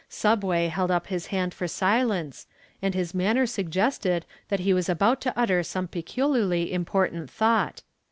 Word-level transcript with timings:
"Subway" 0.09 0.65
held 0.69 0.89
up 0.89 1.05
his 1.05 1.27
hand 1.27 1.53
for 1.53 1.67
silence, 1.67 2.47
and 2.81 2.95
his 2.95 3.13
manner 3.13 3.45
suggested 3.45 4.25
that 4.49 4.61
he 4.61 4.73
was 4.73 4.89
about 4.89 5.21
to 5.21 5.33
utter 5.39 5.61
some 5.61 5.87
peculiarly 5.87 6.73
important 6.73 7.29
thought. 7.29 7.83